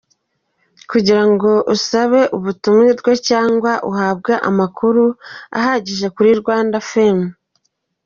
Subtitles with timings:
[0.89, 5.03] Kugira ngo usabe ubutumire cyangwa uhabwe amakuru
[5.57, 7.21] ahagije kuri rwandafilm.